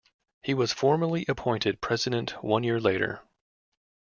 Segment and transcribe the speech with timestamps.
[0.41, 3.21] He was formally appointed president one year later.